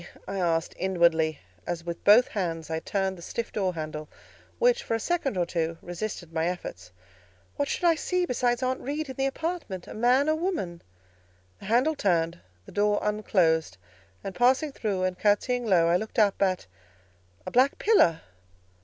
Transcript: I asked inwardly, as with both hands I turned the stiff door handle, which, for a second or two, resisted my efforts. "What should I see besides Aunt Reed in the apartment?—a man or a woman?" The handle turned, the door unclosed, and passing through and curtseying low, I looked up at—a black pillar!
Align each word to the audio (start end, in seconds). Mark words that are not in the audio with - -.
I 0.27 0.37
asked 0.39 0.73
inwardly, 0.79 1.37
as 1.67 1.83
with 1.83 2.03
both 2.03 2.29
hands 2.29 2.71
I 2.71 2.79
turned 2.79 3.19
the 3.19 3.21
stiff 3.21 3.51
door 3.51 3.75
handle, 3.75 4.09
which, 4.57 4.81
for 4.81 4.95
a 4.95 4.99
second 4.99 5.37
or 5.37 5.45
two, 5.45 5.77
resisted 5.79 6.33
my 6.33 6.47
efforts. 6.47 6.91
"What 7.55 7.67
should 7.69 7.83
I 7.83 7.93
see 7.93 8.25
besides 8.25 8.63
Aunt 8.63 8.79
Reed 8.81 9.09
in 9.09 9.15
the 9.15 9.27
apartment?—a 9.27 9.93
man 9.93 10.27
or 10.27 10.31
a 10.31 10.35
woman?" 10.35 10.81
The 11.59 11.65
handle 11.65 11.93
turned, 11.93 12.39
the 12.65 12.71
door 12.71 12.97
unclosed, 13.03 13.77
and 14.23 14.33
passing 14.33 14.71
through 14.71 15.03
and 15.03 15.19
curtseying 15.19 15.67
low, 15.67 15.87
I 15.87 15.97
looked 15.97 16.17
up 16.17 16.41
at—a 16.41 17.51
black 17.51 17.77
pillar! 17.77 18.21